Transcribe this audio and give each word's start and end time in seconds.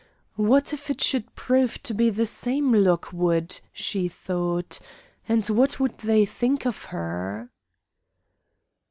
What 0.37 0.73
if 0.73 0.89
it 0.89 0.99
should 0.99 1.35
prove 1.35 1.83
to 1.83 1.93
be 1.93 2.09
the 2.09 2.25
same 2.25 2.73
Lockwood, 2.73 3.59
she 3.71 4.07
thought, 4.07 4.79
and 5.29 5.45
what 5.47 5.79
would 5.79 5.99
they 5.99 6.25
think 6.25 6.65
of 6.65 6.85
her? 6.85 7.51